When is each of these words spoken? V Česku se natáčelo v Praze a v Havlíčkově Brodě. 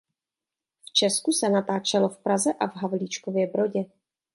V 0.87 0.93
Česku 0.93 1.31
se 1.31 1.49
natáčelo 1.49 2.09
v 2.09 2.17
Praze 2.17 2.53
a 2.53 2.67
v 2.67 2.75
Havlíčkově 2.75 3.47
Brodě. 3.47 3.85